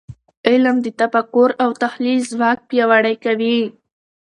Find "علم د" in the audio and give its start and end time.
0.49-0.87